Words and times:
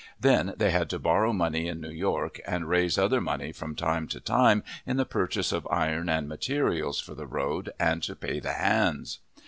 Then 0.19 0.55
they 0.57 0.71
had 0.71 0.89
to 0.89 0.97
borrow 0.97 1.31
money 1.31 1.67
in 1.67 1.79
New 1.79 1.91
York, 1.91 2.39
and 2.47 2.67
raise 2.67 2.97
other 2.97 3.21
money 3.21 3.51
from 3.51 3.75
time 3.75 4.07
to 4.07 4.19
time, 4.19 4.63
in 4.83 4.97
the 4.97 5.05
purchase 5.05 5.51
of 5.51 5.67
iron 5.69 6.09
and 6.09 6.27
materials 6.27 6.99
for 6.99 7.13
the 7.13 7.27
road, 7.27 7.69
and 7.79 8.01
to 8.01 8.15
pay 8.15 8.39
the 8.39 8.53
hands. 8.53 9.19